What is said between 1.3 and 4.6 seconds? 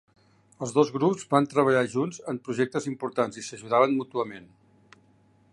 van treballar junts en projectes importants i s'ajudaven mútuament.